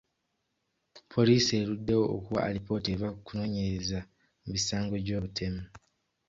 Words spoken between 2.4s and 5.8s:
alipoota eva ku kunoonyereza ku misango gy'obutemu.